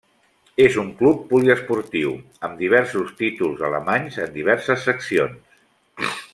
És 0.63 0.77
un 0.83 0.87
club 1.01 1.19
poliesportiu, 1.33 2.15
amb 2.49 2.57
diversos 2.63 3.13
títols 3.21 3.63
alemanys 3.69 4.19
en 4.25 4.35
diverses 4.41 4.91
seccions. 4.91 6.19